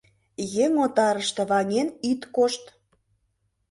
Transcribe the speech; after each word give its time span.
Еҥ 0.63 0.73
отарыште 0.85 1.43
ваҥен 1.49 1.87
ит 2.09 2.21
кошт! 2.35 2.63